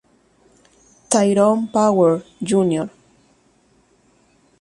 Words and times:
Tyrone 1.11 1.67
Power, 1.71 2.23
Jr. 2.41 2.85